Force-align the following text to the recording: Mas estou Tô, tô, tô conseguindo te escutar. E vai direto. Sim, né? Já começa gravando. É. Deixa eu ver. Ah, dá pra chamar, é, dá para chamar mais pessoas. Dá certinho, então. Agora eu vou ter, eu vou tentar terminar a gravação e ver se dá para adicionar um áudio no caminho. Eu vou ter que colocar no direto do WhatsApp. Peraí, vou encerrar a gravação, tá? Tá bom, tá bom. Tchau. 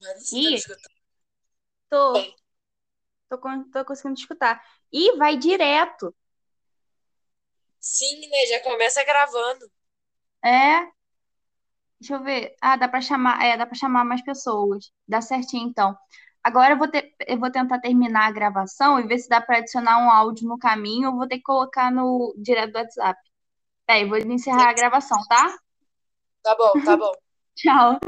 Mas 0.00 0.32
estou 0.32 0.76
Tô, 1.88 2.12
tô, 3.28 3.38
tô 3.72 3.84
conseguindo 3.84 4.16
te 4.16 4.22
escutar. 4.22 4.62
E 4.92 5.16
vai 5.16 5.36
direto. 5.36 6.14
Sim, 7.80 8.28
né? 8.28 8.46
Já 8.46 8.60
começa 8.62 9.04
gravando. 9.04 9.70
É. 10.44 10.88
Deixa 12.00 12.14
eu 12.14 12.22
ver. 12.22 12.54
Ah, 12.60 12.76
dá 12.76 12.88
pra 12.88 13.00
chamar, 13.00 13.42
é, 13.44 13.56
dá 13.56 13.66
para 13.66 13.74
chamar 13.74 14.04
mais 14.04 14.22
pessoas. 14.22 14.90
Dá 15.06 15.20
certinho, 15.20 15.68
então. 15.68 15.96
Agora 16.42 16.74
eu 16.74 16.78
vou 16.78 16.88
ter, 16.88 17.12
eu 17.26 17.38
vou 17.38 17.50
tentar 17.50 17.80
terminar 17.80 18.28
a 18.28 18.32
gravação 18.32 18.98
e 19.00 19.06
ver 19.06 19.18
se 19.18 19.28
dá 19.28 19.40
para 19.40 19.58
adicionar 19.58 19.98
um 19.98 20.10
áudio 20.10 20.48
no 20.48 20.58
caminho. 20.58 21.08
Eu 21.08 21.16
vou 21.16 21.26
ter 21.26 21.36
que 21.36 21.42
colocar 21.42 21.90
no 21.90 22.34
direto 22.38 22.72
do 22.72 22.78
WhatsApp. 22.78 23.20
Peraí, 23.86 24.08
vou 24.08 24.18
encerrar 24.18 24.70
a 24.70 24.74
gravação, 24.74 25.18
tá? 25.28 25.56
Tá 26.42 26.54
bom, 26.54 26.72
tá 26.84 26.96
bom. 26.96 27.12
Tchau. 27.56 27.98